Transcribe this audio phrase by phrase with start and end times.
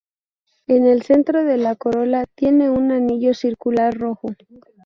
[0.65, 4.29] En el centro de la corola tiene un anillo circular rojo.